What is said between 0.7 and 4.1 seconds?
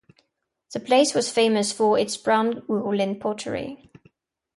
The place was famous for its brown wool and pottery.